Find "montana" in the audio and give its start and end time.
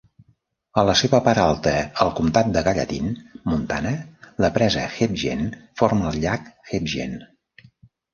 3.51-3.91